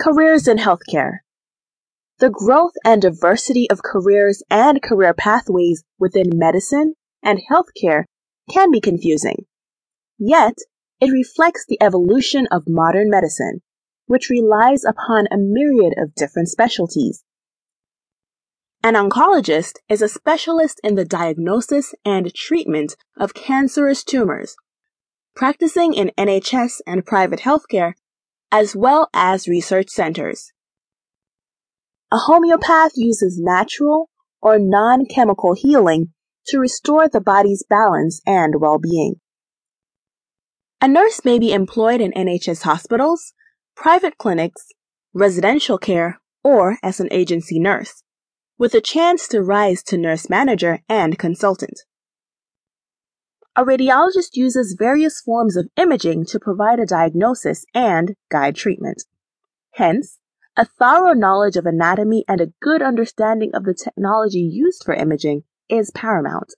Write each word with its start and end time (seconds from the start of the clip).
Careers 0.00 0.48
in 0.48 0.56
healthcare. 0.56 1.18
The 2.20 2.30
growth 2.30 2.72
and 2.86 3.02
diversity 3.02 3.68
of 3.70 3.82
careers 3.82 4.42
and 4.48 4.80
career 4.80 5.12
pathways 5.12 5.84
within 5.98 6.38
medicine 6.38 6.94
and 7.22 7.38
healthcare 7.52 8.04
can 8.50 8.70
be 8.70 8.80
confusing. 8.80 9.44
Yet, 10.18 10.54
it 11.02 11.12
reflects 11.12 11.66
the 11.68 11.76
evolution 11.82 12.46
of 12.50 12.62
modern 12.66 13.10
medicine, 13.10 13.60
which 14.06 14.30
relies 14.30 14.84
upon 14.84 15.26
a 15.26 15.36
myriad 15.36 15.92
of 15.98 16.14
different 16.14 16.48
specialties. 16.48 17.22
An 18.82 18.94
oncologist 18.94 19.80
is 19.90 20.00
a 20.00 20.08
specialist 20.08 20.80
in 20.82 20.94
the 20.94 21.04
diagnosis 21.04 21.94
and 22.06 22.34
treatment 22.34 22.96
of 23.18 23.34
cancerous 23.34 24.02
tumors, 24.02 24.56
practicing 25.36 25.92
in 25.92 26.10
NHS 26.16 26.80
and 26.86 27.04
private 27.04 27.40
healthcare 27.40 27.92
as 28.52 28.74
well 28.74 29.08
as 29.14 29.48
research 29.48 29.88
centers. 29.88 30.52
A 32.12 32.16
homeopath 32.16 32.92
uses 32.96 33.38
natural 33.40 34.10
or 34.42 34.58
non 34.58 35.06
chemical 35.06 35.54
healing 35.54 36.12
to 36.46 36.58
restore 36.58 37.08
the 37.08 37.20
body's 37.20 37.64
balance 37.68 38.20
and 38.26 38.60
well 38.60 38.78
being. 38.78 39.16
A 40.80 40.88
nurse 40.88 41.24
may 41.24 41.38
be 41.38 41.52
employed 41.52 42.00
in 42.00 42.12
NHS 42.12 42.62
hospitals, 42.62 43.34
private 43.76 44.18
clinics, 44.18 44.66
residential 45.12 45.78
care, 45.78 46.20
or 46.42 46.78
as 46.82 47.00
an 47.00 47.08
agency 47.10 47.60
nurse, 47.60 48.02
with 48.58 48.74
a 48.74 48.80
chance 48.80 49.28
to 49.28 49.42
rise 49.42 49.82
to 49.84 49.98
nurse 49.98 50.30
manager 50.30 50.80
and 50.88 51.18
consultant. 51.18 51.80
A 53.56 53.64
radiologist 53.64 54.36
uses 54.36 54.76
various 54.78 55.20
forms 55.20 55.56
of 55.56 55.68
imaging 55.76 56.24
to 56.26 56.38
provide 56.38 56.78
a 56.78 56.86
diagnosis 56.86 57.64
and 57.74 58.14
guide 58.30 58.54
treatment. 58.54 59.02
Hence, 59.72 60.18
a 60.56 60.64
thorough 60.64 61.14
knowledge 61.14 61.56
of 61.56 61.66
anatomy 61.66 62.24
and 62.28 62.40
a 62.40 62.52
good 62.60 62.80
understanding 62.80 63.50
of 63.52 63.64
the 63.64 63.74
technology 63.74 64.38
used 64.38 64.84
for 64.84 64.94
imaging 64.94 65.42
is 65.68 65.90
paramount. 65.90 66.54